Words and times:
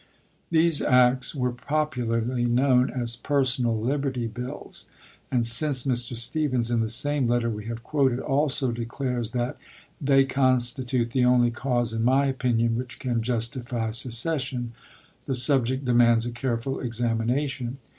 These 0.49 0.81
acts 0.81 1.35
were 1.35 1.51
popularly 1.51 2.45
known 2.45 2.89
as" 2.89 3.15
Personal 3.15 3.79
Liberty 3.79 4.25
Bills"; 4.25 4.87
and 5.31 5.45
since 5.45 5.83
Mr. 5.83 6.15
Stephens 6.17 6.71
in 6.71 6.79
the 6.79 6.89
same 6.89 7.27
letter 7.27 7.51
we 7.51 7.65
have 7.65 7.83
quoted 7.83 8.17
also 8.19 8.71
declares 8.71 9.29
that" 9.29 9.57
they 10.01 10.25
constitute 10.25 11.11
the 11.11 11.23
only 11.25 11.51
cause 11.51 11.93
in 11.93 12.03
my 12.03 12.25
opinion 12.25 12.75
which 12.77 12.97
can 12.97 13.21
justify 13.21 13.91
secession," 13.91 14.71
the 15.27 15.35
subject 15.35 15.85
demands 15.85 16.25
a 16.25 16.31
careful 16.31 16.79
examination. 16.79 17.77